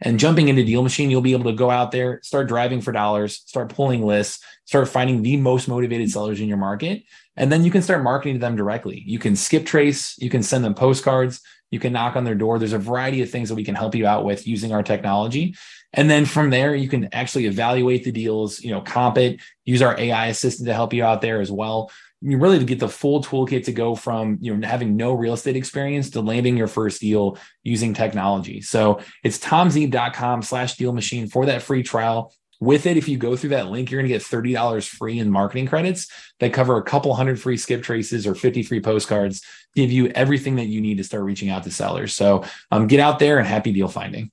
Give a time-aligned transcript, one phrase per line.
[0.00, 2.92] And jumping into Deal Machine, you'll be able to go out there, start driving for
[2.92, 7.02] dollars, start pulling lists, start finding the most motivated sellers in your market.
[7.36, 9.02] And then you can start marketing to them directly.
[9.06, 12.58] You can skip trace, you can send them postcards, you can knock on their door.
[12.58, 15.54] There's a variety of things that we can help you out with using our technology.
[15.92, 19.82] And then from there, you can actually evaluate the deals, you know, comp it, use
[19.82, 22.88] our AI assistant to help you out there as well you really to get the
[22.88, 26.66] full toolkit to go from you know having no real estate experience to landing your
[26.66, 28.60] first deal using technology.
[28.60, 32.32] So it's tomzeeb.com slash deal machine for that free trial.
[32.60, 35.30] With it, if you go through that link, you're going to get $30 free in
[35.30, 36.08] marketing credits
[36.40, 39.42] that cover a couple hundred free skip traces or 50 free postcards,
[39.76, 42.16] give you everything that you need to start reaching out to sellers.
[42.16, 44.32] So um, get out there and happy deal finding.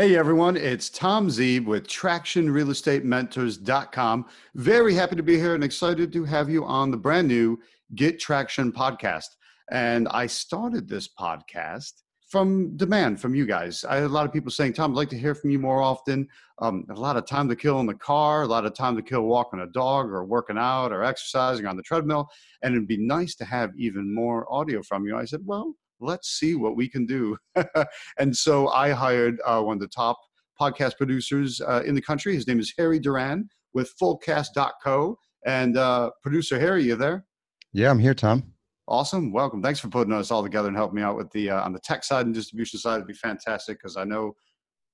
[0.00, 4.26] Hey everyone, it's Tom Zeeb with TractionRealEstateMentors.com.
[4.54, 7.60] Very happy to be here and excited to have you on the brand new
[7.94, 9.26] Get Traction podcast.
[9.70, 11.92] And I started this podcast
[12.30, 13.84] from demand from you guys.
[13.84, 15.82] I had a lot of people saying, Tom, I'd like to hear from you more
[15.82, 16.26] often.
[16.60, 19.02] Um, a lot of time to kill in the car, a lot of time to
[19.02, 22.30] kill walking a dog or working out or exercising on the treadmill.
[22.62, 25.18] And it'd be nice to have even more audio from you.
[25.18, 27.36] I said, well, let's see what we can do.
[28.18, 30.18] and so I hired uh, one of the top
[30.60, 32.34] podcast producers uh, in the country.
[32.34, 35.16] His name is Harry Duran with Fullcast.co.
[35.46, 37.24] And uh, producer Harry, you there?
[37.72, 38.52] Yeah, I'm here, Tom.
[38.88, 39.32] Awesome.
[39.32, 39.62] Welcome.
[39.62, 41.78] Thanks for putting us all together and helping me out with the uh, on the
[41.78, 42.96] tech side and distribution side.
[42.96, 44.34] It'd be fantastic because I know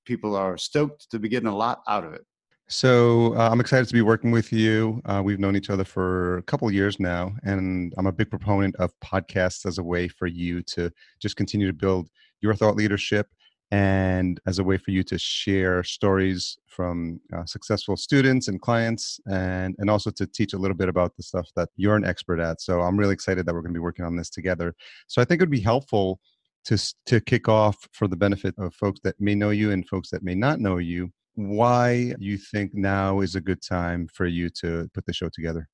[0.05, 2.21] people are stoked to be getting a lot out of it.
[2.69, 5.01] So uh, I'm excited to be working with you.
[5.05, 8.75] Uh, we've known each other for a couple years now, and I'm a big proponent
[8.75, 10.91] of podcasts as a way for you to
[11.21, 12.09] just continue to build
[12.41, 13.27] your thought leadership
[13.71, 19.19] and as a way for you to share stories from uh, successful students and clients
[19.29, 22.39] and and also to teach a little bit about the stuff that you're an expert
[22.39, 24.73] at so i'm really excited that we're going to be working on this together
[25.07, 26.21] so i think it would be helpful
[26.63, 30.09] to to kick off for the benefit of folks that may know you and folks
[30.11, 34.49] that may not know you why you think now is a good time for you
[34.49, 35.69] to put the show together.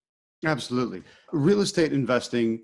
[0.46, 1.04] Absolutely.
[1.32, 2.62] Real estate investing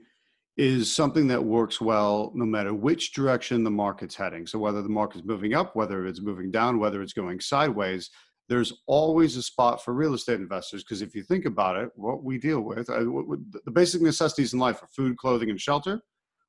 [0.57, 4.45] is something that works well no matter which direction the market's heading.
[4.45, 8.09] So, whether the market's moving up, whether it's moving down, whether it's going sideways,
[8.49, 10.83] there's always a spot for real estate investors.
[10.83, 14.59] Because if you think about it, what we deal with, uh, the basic necessities in
[14.59, 16.01] life are food, clothing, and shelter.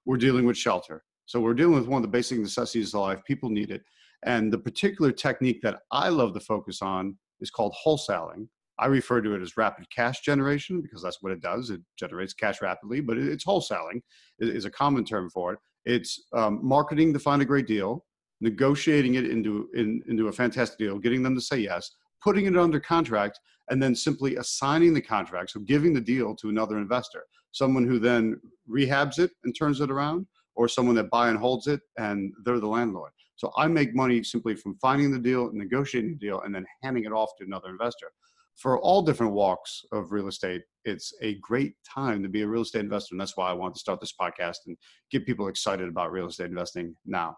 [0.05, 1.05] We're dealing with shelter.
[1.27, 3.21] So, we're dealing with one of the basic necessities of life.
[3.25, 3.83] People need it.
[4.25, 8.49] And the particular technique that I love to focus on is called wholesaling.
[8.79, 11.71] I refer to it as rapid cash generation because that's what it does.
[11.71, 14.01] It generates cash rapidly, but it's wholesaling
[14.39, 15.59] is a common term for it.
[15.85, 18.05] It's um, marketing to find a great deal,
[18.41, 21.91] negotiating it into in, into a fantastic deal, getting them to say yes,
[22.23, 23.39] putting it under contract,
[23.71, 27.99] and then simply assigning the contract, so giving the deal to another investor, someone who
[27.99, 32.33] then rehabs it and turns it around, or someone that buy and holds it and
[32.45, 33.13] they're the landlord.
[33.41, 37.05] So I make money simply from finding the deal, negotiating the deal, and then handing
[37.05, 38.09] it off to another investor.
[38.56, 42.61] For all different walks of real estate, it's a great time to be a real
[42.61, 43.15] estate investor.
[43.15, 44.77] And that's why I want to start this podcast and
[45.11, 47.34] get people excited about real estate investing now.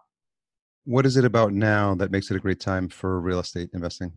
[0.83, 4.11] What is it about now that makes it a great time for real estate investing?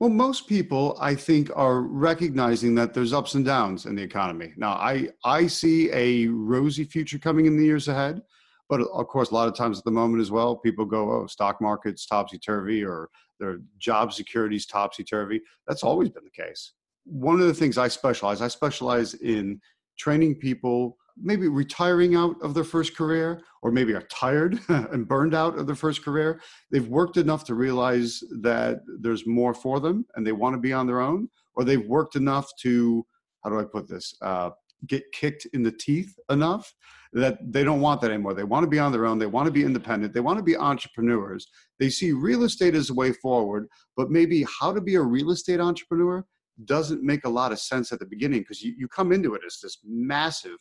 [0.00, 4.52] Well, most people, I think, are recognizing that there's ups and downs in the economy.
[4.56, 8.20] Now, I, I see a rosy future coming in the years ahead.
[8.68, 11.26] But of course, a lot of times at the moment as well, people go, oh,
[11.26, 15.40] stock market's topsy turvy or their job security's topsy turvy.
[15.66, 16.72] That's always been the case.
[17.04, 19.60] One of the things I specialize, I specialize in
[19.98, 25.34] training people maybe retiring out of their first career or maybe are tired and burned
[25.34, 30.04] out of their first career they've worked enough to realize that there's more for them
[30.16, 33.06] and they want to be on their own or they've worked enough to
[33.44, 34.50] how do i put this uh,
[34.86, 36.74] get kicked in the teeth enough
[37.14, 38.34] that they don't want that anymore.
[38.34, 39.18] They want to be on their own.
[39.18, 40.12] They want to be independent.
[40.12, 41.46] They want to be entrepreneurs.
[41.78, 45.30] They see real estate as a way forward, but maybe how to be a real
[45.30, 46.24] estate entrepreneur
[46.64, 49.42] doesn't make a lot of sense at the beginning because you, you come into it
[49.46, 50.58] as this massive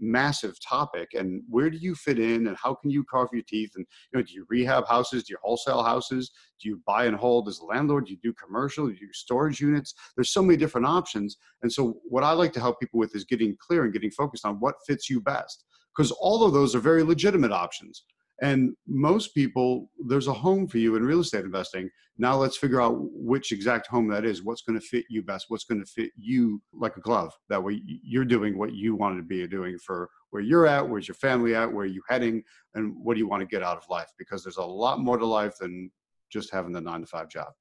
[0.00, 3.70] massive topic and where do you fit in and how can you carve your teeth
[3.76, 7.16] and you know do you rehab houses do you wholesale houses do you buy and
[7.16, 10.42] hold as a landlord do you do commercial do you do storage units there's so
[10.42, 13.84] many different options and so what i like to help people with is getting clear
[13.84, 15.64] and getting focused on what fits you best
[15.96, 18.04] because all of those are very legitimate options
[18.40, 21.88] And most people, there's a home for you in real estate investing.
[22.18, 24.42] Now let's figure out which exact home that is.
[24.42, 25.46] What's going to fit you best?
[25.48, 27.32] What's going to fit you like a glove?
[27.48, 31.06] That way you're doing what you wanted to be doing for where you're at, where's
[31.06, 32.42] your family at, where are you heading,
[32.74, 34.10] and what do you want to get out of life?
[34.18, 35.90] Because there's a lot more to life than
[36.30, 37.52] just having the nine to five job.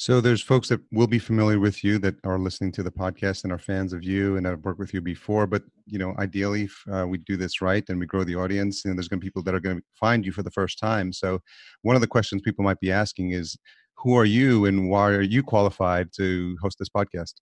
[0.00, 3.42] So there's folks that will be familiar with you that are listening to the podcast
[3.42, 5.44] and are fans of you and have worked with you before.
[5.44, 8.84] But you know, ideally, if uh, we do this right and we grow the audience,
[8.84, 10.78] and there's going to be people that are going to find you for the first
[10.78, 11.12] time.
[11.12, 11.40] So
[11.82, 13.56] one of the questions people might be asking is,
[13.96, 17.34] who are you and why are you qualified to host this podcast?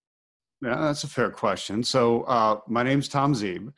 [0.63, 1.83] Yeah, that's a fair question.
[1.83, 3.71] So uh, my name's Tom Zeeb.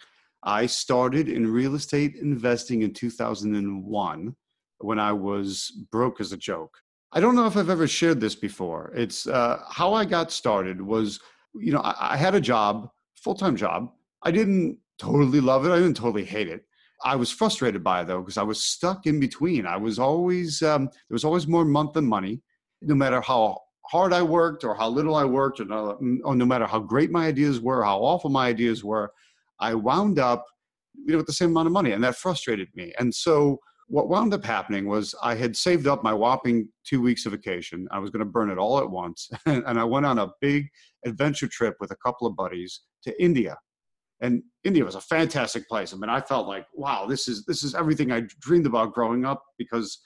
[0.44, 4.36] I started in real estate investing in 2001
[4.78, 6.78] when I was broke as a joke.
[7.12, 8.92] I don't know if I've ever shared this before.
[8.94, 11.20] It's uh, how I got started was,
[11.54, 13.90] you know, I, I had a job, full time job.
[14.22, 15.70] I didn't totally love it.
[15.70, 16.64] I didn't totally hate it.
[17.04, 19.66] I was frustrated by it though because I was stuck in between.
[19.66, 22.42] I was always um, there was always more month than money,
[22.82, 26.44] no matter how hard I worked or how little I worked, or no, or no
[26.44, 29.12] matter how great my ideas were, how awful my ideas were.
[29.60, 30.44] I wound up,
[30.94, 32.92] you know, with the same amount of money, and that frustrated me.
[32.98, 37.24] And so what wound up happening was I had saved up my whopping two weeks
[37.24, 37.88] of vacation.
[37.90, 39.30] I was going to burn it all at once.
[39.46, 40.68] and I went on a big
[41.06, 43.56] adventure trip with a couple of buddies to India.
[44.20, 45.94] And India was a fantastic place.
[45.94, 49.24] I mean, I felt like, wow, this is this is everything I dreamed about growing
[49.24, 50.00] up because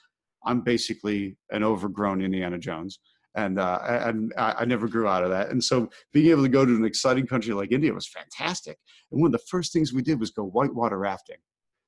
[0.45, 2.99] I'm basically an overgrown Indiana Jones.
[3.35, 5.49] And uh, and I, I never grew out of that.
[5.49, 8.77] And so being able to go to an exciting country like India was fantastic.
[9.11, 11.37] And one of the first things we did was go whitewater rafting.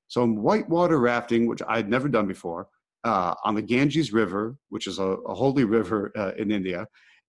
[0.08, 2.68] So I'm whitewater rafting, which I'd never done before,
[3.04, 6.88] uh, on the Ganges River, which is a, a holy river uh, in India.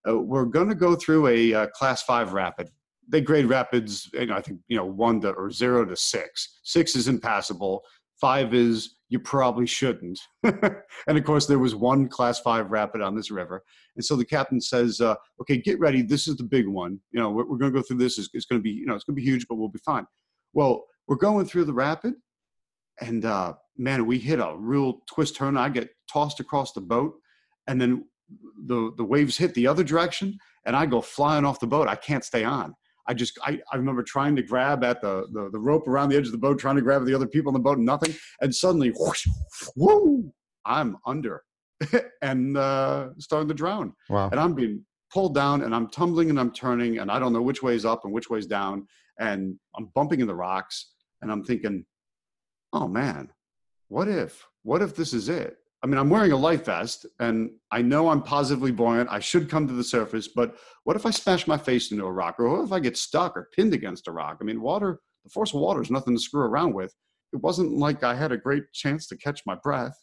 [0.08, 2.70] Uh, we're going to go through a uh, class five rapid.
[3.08, 6.60] They grade rapids, you know, I think, you know, one to or zero to six.
[6.64, 7.82] Six is impassable.
[8.20, 10.18] Five is you probably shouldn't.
[10.42, 13.62] and of course, there was one class five rapid on this river.
[13.94, 16.02] And so the captain says, uh, okay, get ready.
[16.02, 16.98] This is the big one.
[17.12, 18.18] You know, we're, we're going to go through this.
[18.18, 19.78] It's, it's going to be, you know, it's going to be huge, but we'll be
[19.84, 20.06] fine.
[20.54, 22.14] Well, we're going through the rapid
[23.00, 25.56] and uh, man, we hit a real twist turn.
[25.56, 27.14] I get tossed across the boat,
[27.66, 28.04] and then
[28.66, 31.88] the the waves hit the other direction, and I go flying off the boat.
[31.88, 32.74] I can't stay on.
[33.08, 36.16] I just I, I remember trying to grab at the, the, the rope around the
[36.16, 38.14] edge of the boat, trying to grab the other people on the boat, and nothing.
[38.40, 39.26] And suddenly, whoosh,
[39.76, 40.32] whoo,
[40.64, 41.42] I'm under
[42.22, 43.92] and uh, starting to drown.
[44.08, 44.30] Wow.
[44.30, 47.42] And I'm being pulled down, and I'm tumbling and I'm turning, and I don't know
[47.42, 48.86] which way's up and which way's down,
[49.18, 51.84] and I'm bumping in the rocks, and I'm thinking,
[52.72, 53.30] oh man,
[53.88, 54.46] what if?
[54.62, 55.56] What if this is it?
[55.82, 59.08] I mean, I'm wearing a life vest and I know I'm positively buoyant.
[59.10, 62.12] I should come to the surface, but what if I smash my face into a
[62.12, 62.36] rock?
[62.38, 64.38] Or what if I get stuck or pinned against a rock?
[64.40, 66.92] I mean, water, the force of water is nothing to screw around with.
[67.32, 69.96] It wasn't like I had a great chance to catch my breath.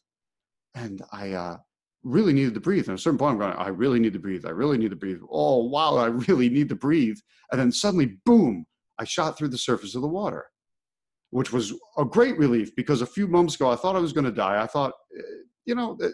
[0.75, 1.57] And I uh,
[2.04, 2.88] really needed to breathe.
[2.88, 4.45] And at a certain point, I'm going, I really need to breathe.
[4.45, 5.19] I really need to breathe.
[5.30, 7.18] Oh, wow, I really need to breathe.
[7.51, 8.66] And then suddenly, boom,
[9.00, 10.45] I shot through the surface of the water
[11.33, 14.25] which was a great relief because a few months ago I thought I was going
[14.25, 14.62] to die.
[14.62, 15.21] I thought, eh,
[15.65, 16.09] you know, eh,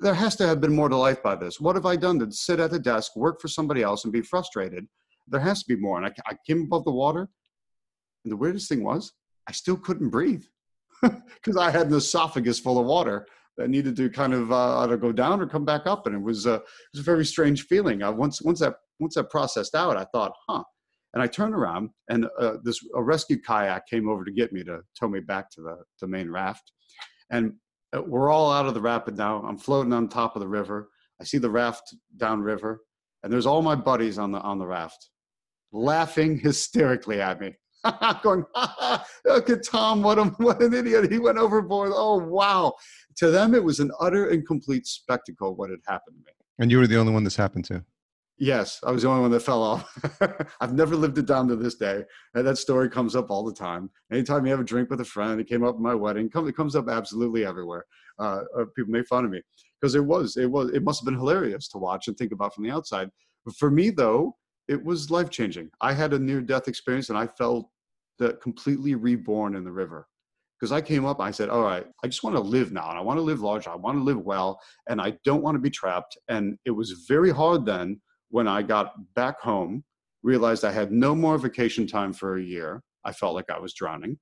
[0.00, 1.60] there has to have been more to life by this.
[1.60, 4.20] What have I done to sit at a desk, work for somebody else, and be
[4.20, 4.84] frustrated?
[5.28, 5.96] There has to be more.
[5.98, 7.28] And I, I came above the water,
[8.24, 9.12] and the weirdest thing was
[9.48, 10.42] I still couldn't breathe
[11.02, 13.26] because I had an esophagus full of water
[13.58, 16.22] that needed to kind of uh, either go down or come back up, and it
[16.22, 16.62] was uh, it
[16.94, 18.02] was a very strange feeling.
[18.02, 20.64] I, once once that once that processed out, I thought, huh
[21.14, 24.62] and I turned around, and uh, this a rescue kayak came over to get me
[24.64, 26.72] to tow me back to the, the main raft.
[27.30, 27.54] And
[27.96, 29.42] uh, we're all out of the rapid now.
[29.42, 30.88] I'm floating on top of the river.
[31.20, 32.82] I see the raft downriver,
[33.22, 35.10] and there's all my buddies on the on the raft,
[35.72, 37.54] laughing hysterically at me.
[38.22, 38.44] going,
[39.24, 41.10] look at Tom, what, a, what an idiot.
[41.10, 41.92] He went overboard.
[41.94, 42.74] Oh, wow.
[43.16, 46.32] To them, it was an utter and complete spectacle what had happened to me.
[46.58, 47.84] And you were the only one this happened to.
[48.40, 49.98] Yes, I was the only one that fell off.
[50.60, 52.04] I've never lived it down to this day.
[52.34, 53.90] And that story comes up all the time.
[54.12, 56.30] Anytime you have a drink with a friend, it came up at my wedding.
[56.32, 57.84] It comes up absolutely everywhere.
[58.20, 59.42] Uh, uh, people make fun of me
[59.80, 62.54] because it was, it was, it must have been hilarious to watch and think about
[62.54, 63.10] from the outside.
[63.44, 64.36] But for me, though,
[64.68, 65.70] it was life changing.
[65.80, 67.68] I had a near death experience, and I felt
[68.20, 70.06] that completely reborn in the river
[70.58, 72.98] because I came up, I said, all right, I just want to live now and
[72.98, 73.68] I want to live large.
[73.68, 76.18] I want to live well and I don't want to be trapped.
[76.28, 79.84] And it was very hard then when I got back home,
[80.22, 82.82] realized I had no more vacation time for a year.
[83.04, 84.18] I felt like I was drowning.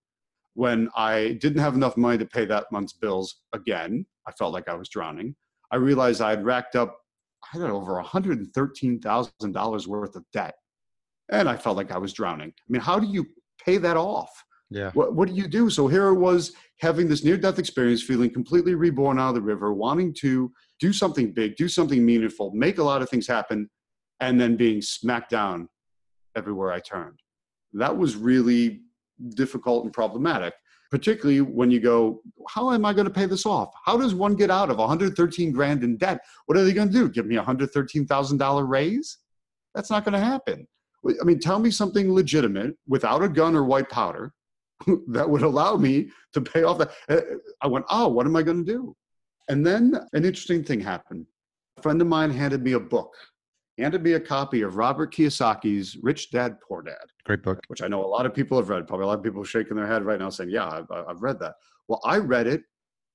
[0.55, 4.69] When I didn't have enough money to pay that month's bills again, I felt like
[4.69, 5.35] I was drowning.
[5.71, 6.99] I realized I had racked up,
[7.53, 10.55] I had over $113,000 worth of debt.
[11.31, 12.51] And I felt like I was drowning.
[12.51, 13.27] I mean, how do you
[13.65, 14.31] pay that off?
[14.71, 14.91] Yeah.
[14.93, 15.71] What, what do you do?
[15.71, 19.43] So here I was having this near death experience, feeling completely reborn out of the
[19.43, 23.69] river, wanting to do something big, do something meaningful, make a lot of things happen,
[24.21, 25.69] and then being smacked down
[26.37, 27.21] everywhere I turned.
[27.73, 28.83] That was really
[29.31, 30.55] difficult and problematic,
[30.91, 33.73] particularly when you go, How am I going to pay this off?
[33.85, 36.21] How does one get out of 113 grand in debt?
[36.47, 37.09] What are they going to do?
[37.09, 39.19] Give me a $113,000 raise?
[39.75, 40.67] That's not going to happen.
[41.21, 44.33] I mean, tell me something legitimate without a gun or white powder
[45.09, 46.91] that would allow me to pay off that.
[47.09, 47.21] Uh,
[47.61, 48.97] I went, oh, what am I going to do?
[49.49, 51.27] And then an interesting thing happened.
[51.79, 53.15] A friend of mine handed me a book,
[53.79, 56.95] handed me a copy of Robert Kiyosaki's Rich Dad Poor Dad.
[57.25, 57.61] Great book.
[57.69, 58.87] Which I know a lot of people have read.
[58.87, 61.39] Probably a lot of people shaking their head right now saying, yeah, I've, I've read
[61.41, 61.55] that.
[61.89, 62.63] Well, I read it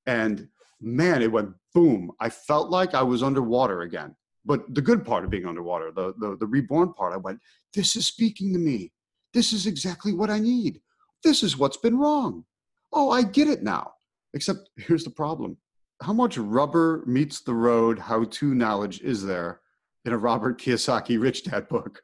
[0.06, 0.48] and
[0.80, 2.12] man, it went boom.
[2.20, 4.16] I felt like I was underwater again.
[4.44, 7.40] But the good part of being underwater, the, the, the reborn part, I went,
[7.74, 8.92] this is speaking to me.
[9.34, 10.82] This is exactly what I need.
[11.24, 12.44] This is what's been wrong.
[12.92, 13.92] Oh, I get it now.
[14.34, 15.58] Except here's the problem.
[16.02, 19.62] How much rubber meets the road how to knowledge is there
[20.06, 22.02] in a Robert Kiyosaki Rich Dad book?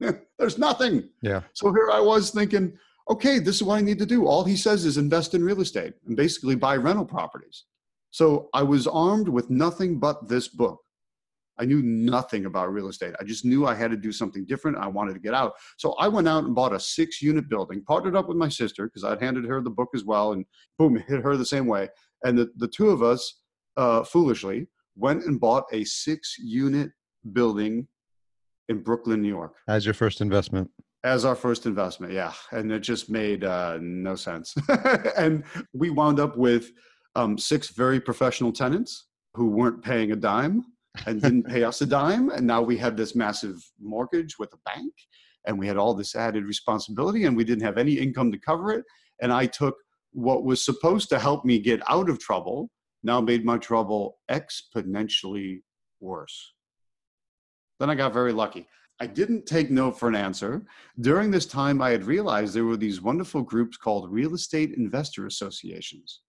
[0.38, 1.08] There's nothing.
[1.22, 1.42] Yeah.
[1.54, 2.76] So here I was thinking,
[3.10, 4.26] okay, this is what I need to do.
[4.26, 7.64] All he says is invest in real estate and basically buy rental properties.
[8.10, 10.80] So I was armed with nothing but this book.
[11.60, 13.14] I knew nothing about real estate.
[13.20, 14.78] I just knew I had to do something different.
[14.78, 15.54] I wanted to get out.
[15.76, 18.86] So I went out and bought a six unit building, partnered up with my sister
[18.86, 20.44] because I'd handed her the book as well, and
[20.78, 21.88] boom, hit her the same way.
[22.22, 23.40] And the, the two of us,
[23.76, 26.90] uh, foolishly, went and bought a six unit
[27.32, 27.86] building
[28.68, 29.54] in Brooklyn, New York.
[29.68, 30.70] As your first investment?
[31.04, 32.32] As our first investment, yeah.
[32.50, 34.54] And it just made uh, no sense.
[35.16, 36.72] and we wound up with
[37.14, 40.64] um, six very professional tenants who weren't paying a dime
[41.06, 42.30] and didn't pay us a dime.
[42.30, 44.92] And now we had this massive mortgage with a bank
[45.46, 48.72] and we had all this added responsibility and we didn't have any income to cover
[48.72, 48.84] it.
[49.22, 49.76] And I took
[50.12, 52.70] what was supposed to help me get out of trouble,
[53.02, 55.60] now made my trouble exponentially
[56.00, 56.52] worse.
[57.78, 58.66] Then I got very lucky.
[59.00, 60.66] I didn't take no for an answer.
[61.00, 65.26] During this time, I had realized there were these wonderful groups called real estate investor
[65.26, 66.22] associations.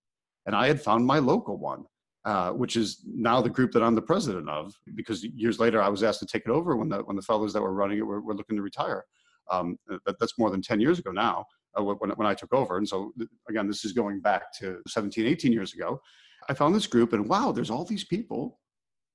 [0.46, 1.86] And I had found my local one.
[2.26, 4.78] Uh, which is now the group that I'm the president of.
[4.94, 7.54] Because years later, I was asked to take it over when the when the fellows
[7.54, 9.06] that were running it were, were looking to retire.
[9.50, 11.46] Um, that, that's more than 10 years ago now
[11.80, 12.78] uh, when, when I took over.
[12.78, 13.14] And so
[13.50, 16.02] again, this is going back to 17, 18 years ago.
[16.50, 18.60] I found this group, and wow, there's all these people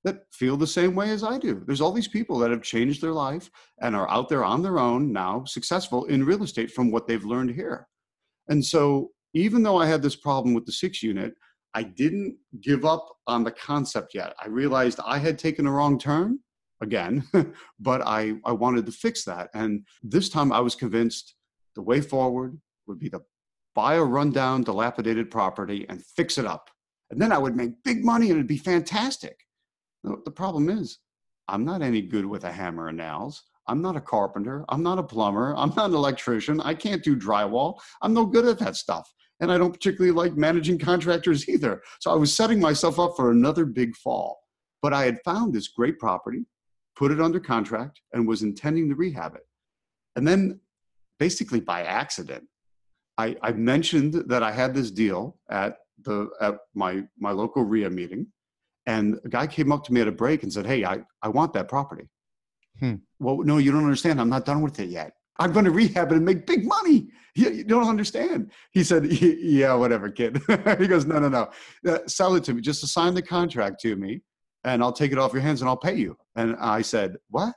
[0.04, 1.62] that feel the same way as I do.
[1.66, 4.78] There's all these people that have changed their life and are out there on their
[4.78, 7.88] own now, successful in real estate from what they've learned here.
[8.48, 11.34] And so, even though I had this problem with the six unit,
[11.74, 14.34] I didn't give up on the concept yet.
[14.40, 16.38] I realized I had taken a wrong turn
[16.80, 17.24] again,
[17.80, 19.50] but I, I wanted to fix that.
[19.54, 21.34] And this time I was convinced
[21.74, 22.56] the way forward
[22.86, 23.22] would be to
[23.74, 26.70] buy a rundown, dilapidated property and fix it up.
[27.10, 29.43] And then I would make big money and it'd be fantastic.
[30.04, 30.98] The problem is,
[31.48, 33.42] I'm not any good with a hammer and nails.
[33.66, 34.64] I'm not a carpenter.
[34.68, 35.54] I'm not a plumber.
[35.56, 36.60] I'm not an electrician.
[36.60, 37.80] I can't do drywall.
[38.02, 41.82] I'm no good at that stuff and I don't particularly like managing contractors either.
[42.00, 44.40] So I was setting myself up for another big fall.
[44.82, 46.44] But I had found this great property,
[46.96, 49.46] put it under contract, and was intending to rehab it.
[50.16, 50.60] And then,
[51.18, 52.44] basically by accident,
[53.16, 57.88] I, I mentioned that I had this deal at the at my my local RIA
[57.88, 58.26] meeting,
[58.86, 61.28] and a guy came up to me at a break and said, "Hey, I, I
[61.28, 62.08] want that property."
[62.80, 62.96] Hmm.
[63.18, 64.20] Well, no, you don't understand.
[64.20, 65.12] I'm not done with it yet.
[65.38, 67.08] I'm going to rehab it and make big money.
[67.34, 68.52] You, you don't understand.
[68.70, 70.40] He said, yeah, whatever, kid.
[70.78, 71.50] he goes, no, no, no.
[71.86, 72.60] Uh, sell it to me.
[72.60, 74.22] Just assign the contract to me
[74.64, 76.16] and I'll take it off your hands and I'll pay you.
[76.36, 77.54] And I said, what?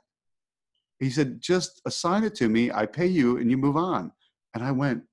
[0.98, 2.72] He said, just assign it to me.
[2.72, 4.12] I pay you and you move on.
[4.54, 5.04] And I went,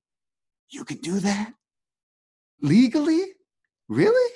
[0.70, 1.52] you can do that
[2.60, 3.22] legally?
[3.88, 4.35] Really?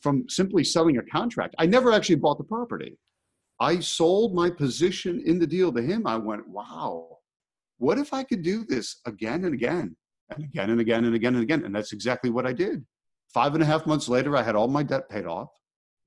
[0.00, 1.54] from simply selling a contract.
[1.58, 2.98] I never actually bought the property.
[3.60, 6.06] I sold my position in the deal to him.
[6.06, 7.18] I went, wow,
[7.78, 9.96] what if I could do this again and again
[10.30, 11.64] and again and again and again and again?
[11.64, 12.84] And that's exactly what I did.
[13.34, 15.48] Five and a half months later, I had all my debt paid off.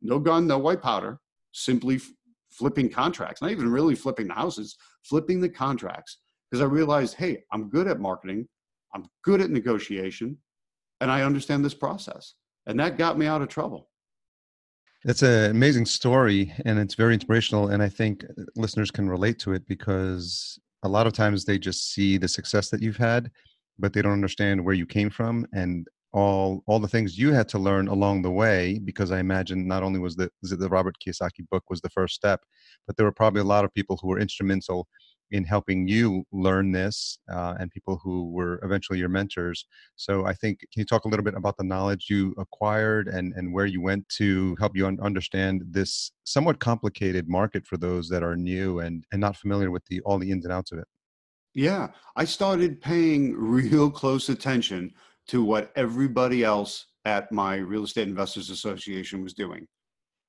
[0.02, 1.20] No gun, no white powder,
[1.52, 2.10] simply f-
[2.52, 6.20] flipping contracts, not even really flipping the houses, flipping the contracts.
[6.50, 8.48] Because I realized, hey, I'm good at marketing.
[8.94, 10.38] I'm good at negotiation,
[11.00, 12.34] and I understand this process.
[12.66, 13.90] And that got me out of trouble.
[15.04, 17.70] That's an amazing story, and it's very inspirational.
[17.70, 21.58] And I think uh, listeners can relate to it because a lot of times they
[21.58, 23.32] just see the success that you've had,
[23.80, 27.48] but they don't understand where you came from and all all the things you had
[27.50, 28.78] to learn along the way.
[28.78, 32.42] Because I imagine not only was the the Robert Kiyosaki book was the first step,
[32.86, 34.88] but there were probably a lot of people who were instrumental
[35.32, 39.66] in helping you learn this uh, and people who were eventually your mentors.
[39.96, 43.34] So I think, can you talk a little bit about the knowledge you acquired and,
[43.36, 48.10] and where you went to help you un- understand this somewhat complicated market for those
[48.10, 50.80] that are new and, and not familiar with the all the ins and outs of
[50.80, 50.88] it?
[51.54, 54.94] Yeah, I started paying real close attention
[55.28, 59.68] to what everybody else at my Real Estate Investors Association was doing.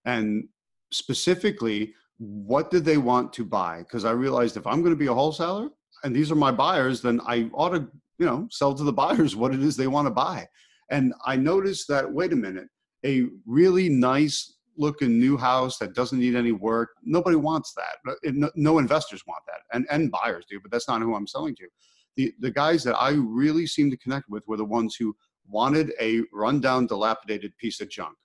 [0.04, 0.48] And
[0.92, 3.78] specifically, what did they want to buy?
[3.78, 5.70] Because I realized if I'm going to be a wholesaler
[6.04, 7.88] and these are my buyers, then I ought to,
[8.18, 10.46] you know, sell to the buyers what it is they want to buy.
[10.90, 12.68] And I noticed that, wait a minute,
[13.04, 18.52] a really nice looking new house that doesn't need any work, nobody wants that.
[18.54, 19.60] No, investors want that.
[19.72, 21.66] And, and buyers do, but that's not who I'm selling to.
[22.16, 25.14] The, the guys that I really seemed to connect with were the ones who
[25.48, 28.16] wanted a rundown, dilapidated piece of junk.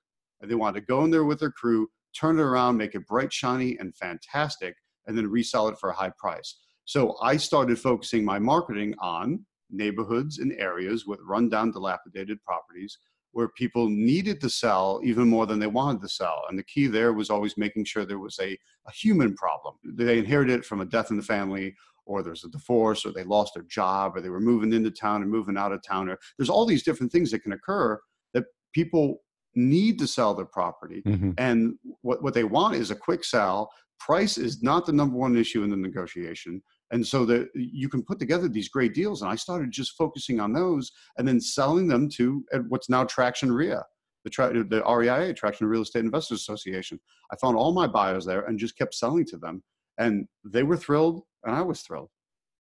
[0.42, 3.08] And they wanted to go in there with their crew, turn it around, make it
[3.08, 6.58] bright, shiny, and fantastic, and then resell it for a high price.
[6.86, 12.98] So I started focusing my marketing on neighborhoods and areas with rundown, dilapidated properties
[13.32, 16.44] where people needed to sell even more than they wanted to sell.
[16.50, 19.76] And the key there was always making sure there was a, a human problem.
[19.84, 23.24] They inherited it from a death in the family, or there's a divorce, or they
[23.24, 26.10] lost their job, or they were moving into town and moving out of town.
[26.10, 28.00] Or there's all these different things that can occur
[28.34, 29.22] that people
[29.58, 31.02] need to sell their property.
[31.06, 31.32] Mm-hmm.
[31.38, 33.70] And what, what they want is a quick sell.
[34.00, 36.62] Price is not the number one issue in the negotiation.
[36.92, 39.22] And so that you can put together these great deals.
[39.22, 43.52] And I started just focusing on those and then selling them to what's now Traction
[43.52, 43.84] REIA,
[44.24, 47.00] the, tra- the REIA, Traction Real Estate Investors Association.
[47.32, 49.64] I found all my buyers there and just kept selling to them.
[49.98, 52.10] And they were thrilled, and I was thrilled.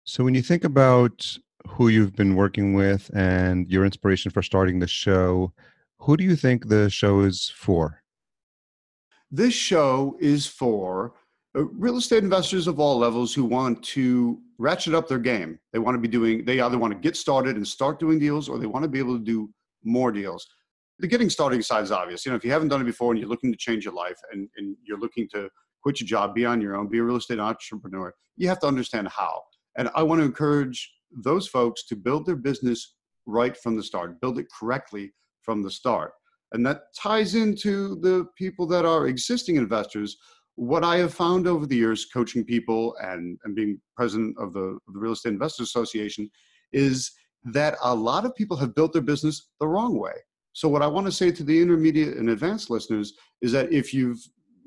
[0.04, 4.80] So when you think about who you've been working with and your inspiration for starting
[4.80, 5.52] the show,
[6.02, 8.02] who do you think the show is for?
[9.30, 11.14] This show is for
[11.56, 15.58] uh, real estate investors of all levels who want to ratchet up their game.
[15.72, 18.48] They want to be doing, they either want to get started and start doing deals
[18.48, 19.48] or they want to be able to do
[19.84, 20.46] more deals.
[20.98, 22.26] The getting started side is obvious.
[22.26, 24.18] You know, if you haven't done it before and you're looking to change your life
[24.32, 25.48] and, and you're looking to
[25.82, 28.66] quit your job, be on your own, be a real estate entrepreneur, you have to
[28.66, 29.40] understand how.
[29.76, 30.92] And I want to encourage
[31.24, 35.12] those folks to build their business right from the start, build it correctly
[35.42, 36.12] from the start.
[36.52, 40.16] And that ties into the people that are existing investors.
[40.56, 44.60] What I have found over the years, coaching people and, and being president of the,
[44.60, 46.30] of the Real Estate Investors Association,
[46.72, 47.10] is
[47.44, 50.12] that a lot of people have built their business the wrong way.
[50.52, 53.94] So, what I want to say to the intermediate and advanced listeners is that if
[53.94, 54.20] you've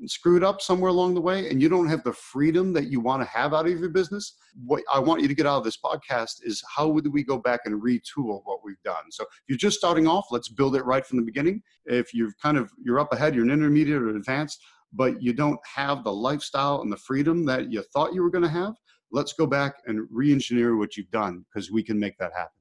[0.06, 3.22] screwed up somewhere along the way and you don't have the freedom that you want
[3.22, 5.78] to have out of your business, what I want you to get out of this
[5.78, 9.10] podcast is how would we go back and retool what we've done?
[9.10, 11.62] So if you're just starting off, let's build it right from the beginning.
[11.86, 14.60] If you've kind of you're up ahead, you're an intermediate or advanced,
[14.92, 18.44] but you don't have the lifestyle and the freedom that you thought you were going
[18.44, 18.74] to have,
[19.12, 22.55] let's go back and re-engineer what you've done because we can make that happen.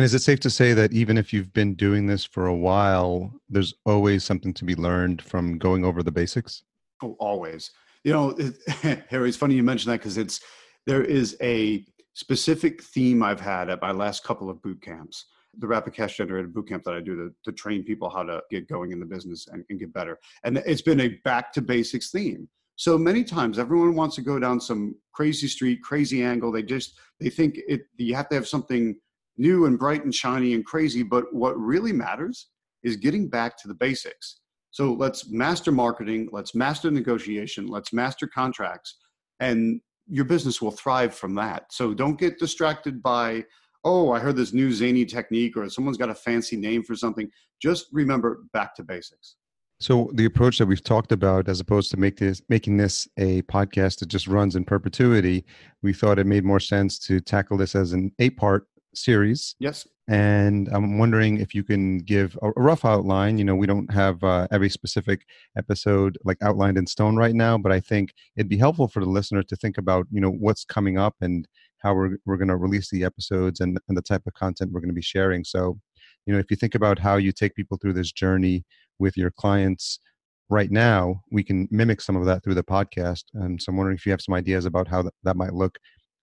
[0.00, 2.56] And is it safe to say that even if you've been doing this for a
[2.56, 6.62] while, there's always something to be learned from going over the basics?
[7.02, 7.70] Oh, always.
[8.02, 8.56] You know, it,
[9.10, 10.40] Harry, it's funny you mention that because it's
[10.86, 11.84] there is a
[12.14, 15.26] specific theme I've had at my last couple of boot camps.
[15.58, 18.40] The rapid cash generator boot camp that I do to, to train people how to
[18.50, 20.18] get going in the business and, and get better.
[20.44, 22.48] And it's been a back to basics theme.
[22.76, 26.50] So many times everyone wants to go down some crazy street, crazy angle.
[26.50, 28.96] They just they think it you have to have something
[29.40, 31.02] new and bright and shiny and crazy.
[31.02, 32.48] But what really matters
[32.82, 34.40] is getting back to the basics.
[34.70, 38.98] So let's master marketing, let's master negotiation, let's master contracts,
[39.40, 41.72] and your business will thrive from that.
[41.72, 43.44] So don't get distracted by,
[43.82, 47.28] oh, I heard this new zany technique or someone's got a fancy name for something.
[47.60, 49.36] Just remember back to basics.
[49.80, 53.40] So the approach that we've talked about, as opposed to make this, making this a
[53.42, 55.46] podcast that just runs in perpetuity,
[55.82, 59.54] we thought it made more sense to tackle this as an eight-part series.
[59.58, 59.86] Yes.
[60.08, 63.38] And I'm wondering if you can give a rough outline.
[63.38, 65.24] You know, we don't have uh, every specific
[65.56, 69.10] episode like outlined in stone right now, but I think it'd be helpful for the
[69.10, 71.46] listener to think about, you know, what's coming up and
[71.78, 74.80] how we're, we're going to release the episodes and, and the type of content we're
[74.80, 75.44] going to be sharing.
[75.44, 75.78] So,
[76.26, 78.64] you know, if you think about how you take people through this journey
[78.98, 80.00] with your clients
[80.48, 83.24] right now, we can mimic some of that through the podcast.
[83.34, 85.78] And so I'm wondering if you have some ideas about how that, that might look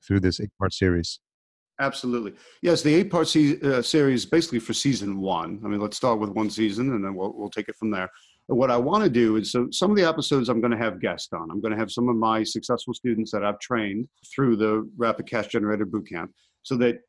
[0.05, 1.19] through this eight part series.
[1.79, 2.33] Absolutely.
[2.61, 5.61] Yes, the eight part se- uh, series basically for season one.
[5.63, 8.09] I mean, let's start with one season and then we'll, we'll take it from there.
[8.47, 10.99] what I want to do is so some of the episodes I'm going to have
[10.99, 11.51] guests on.
[11.51, 15.27] I'm going to have some of my successful students that I've trained through the Rapid
[15.27, 16.29] Cash Generator Bootcamp
[16.63, 16.99] so that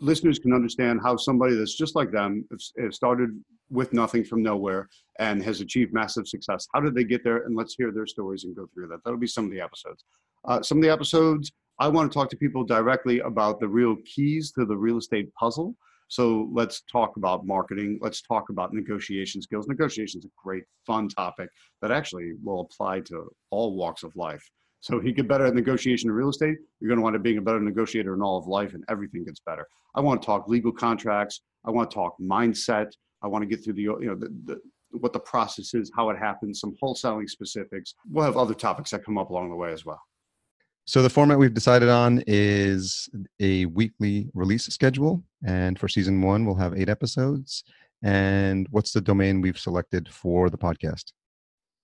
[0.00, 2.46] listeners can understand how somebody that's just like them
[2.90, 3.30] started
[3.70, 6.66] with nothing from nowhere and has achieved massive success.
[6.74, 7.44] How did they get there?
[7.44, 9.00] And let's hear their stories and go through that.
[9.04, 10.04] That'll be some of the episodes.
[10.46, 13.96] Uh, some of the episodes, I want to talk to people directly about the real
[14.04, 15.74] keys to the real estate puzzle.
[16.08, 17.98] So let's talk about marketing.
[18.00, 19.66] Let's talk about negotiation skills.
[19.66, 21.48] Negotiation is a great, fun topic
[21.82, 24.48] that actually will apply to all walks of life.
[24.80, 27.22] So if you get better at negotiation in real estate, you're going to wind up
[27.22, 29.66] being a better negotiator in all of life, and everything gets better.
[29.94, 31.40] I want to talk legal contracts.
[31.64, 32.92] I want to talk mindset.
[33.22, 34.60] I want to get through the you know the, the
[34.90, 37.94] what the process is, how it happens, some wholesaling specifics.
[38.10, 40.00] We'll have other topics that come up along the way as well.
[40.86, 43.08] So the format we've decided on is
[43.40, 47.64] a weekly release schedule, and for season one, we'll have eight episodes.
[48.02, 51.12] And what's the domain we've selected for the podcast?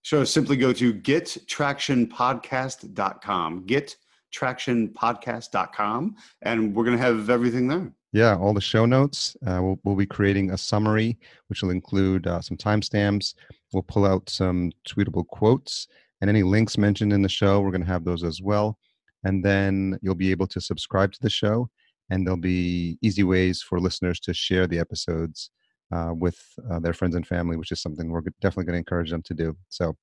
[0.03, 0.27] Sure.
[0.27, 3.67] Simply go to gettractionpodcast.com.
[3.67, 6.17] Gettractionpodcast.com.
[6.43, 7.91] And we're going to have everything there.
[8.13, 9.37] Yeah, all the show notes.
[9.47, 13.35] Uh, we'll, we'll be creating a summary, which will include uh, some timestamps.
[13.73, 15.87] We'll pull out some tweetable quotes
[16.21, 17.61] and any links mentioned in the show.
[17.61, 18.77] We're going to have those as well.
[19.25, 21.69] And then you'll be able to subscribe to the show,
[22.11, 25.51] and there'll be easy ways for listeners to share the episodes
[25.93, 26.39] uh, with
[26.71, 29.35] uh, their friends and family, which is something we're definitely going to encourage them to
[29.35, 29.57] do.
[29.69, 29.97] So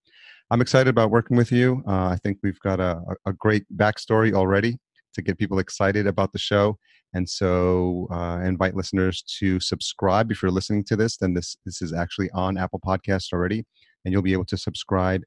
[0.52, 1.84] I'm excited about working with you.
[1.88, 4.78] Uh, I think we've got a, a great backstory already
[5.14, 6.78] to get people excited about the show.
[7.14, 10.32] And so uh, invite listeners to subscribe.
[10.32, 13.66] If you're listening to this, then this, this is actually on Apple Podcasts already.
[14.04, 15.24] And you'll be able to subscribe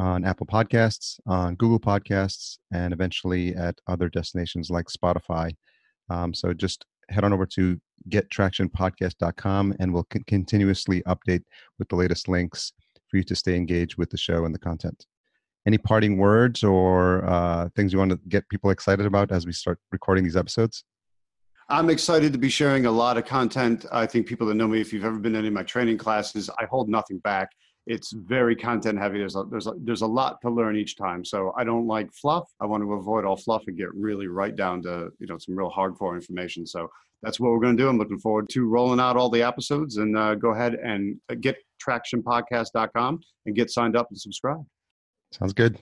[0.00, 5.54] on Apple Podcasts, on Google Podcasts, and eventually at other destinations like Spotify.
[6.08, 11.42] Um, so just head on over to gettractionpodcast.com and we'll c- continuously update
[11.78, 12.72] with the latest links
[13.08, 15.04] for you to stay engaged with the show and the content.
[15.66, 19.52] Any parting words or uh, things you want to get people excited about as we
[19.52, 20.82] start recording these episodes?
[21.68, 23.84] I'm excited to be sharing a lot of content.
[23.92, 25.98] I think people that know me, if you've ever been in any of my training
[25.98, 27.50] classes, I hold nothing back.
[27.86, 29.18] It's very content heavy.
[29.18, 31.24] There's a, there's a, there's a lot to learn each time.
[31.24, 32.48] So I don't like fluff.
[32.60, 35.56] I want to avoid all fluff and get really right down to you know some
[35.56, 36.66] real hardcore information.
[36.66, 36.90] So
[37.22, 37.88] that's what we're going to do.
[37.88, 41.34] I'm looking forward to rolling out all the episodes and uh, go ahead and uh,
[41.40, 44.64] get tractionpodcast.com and get signed up and subscribe.
[45.32, 45.78] Sounds good.